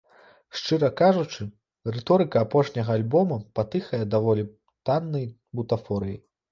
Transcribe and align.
Шчыра 0.59 0.87
кажучы, 1.01 1.41
рыторыка 1.97 2.41
апошняга 2.47 2.97
альбома 3.01 3.39
патыхае 3.59 4.03
даволі 4.17 4.51
таннай 4.91 5.33
бутафорыяй. 5.59 6.23